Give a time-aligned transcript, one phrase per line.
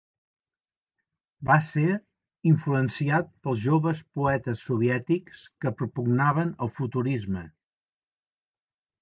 [1.49, 1.83] Va ser
[2.51, 7.47] influenciat pels joves poetes soviètics que propugnaven el Futurisme.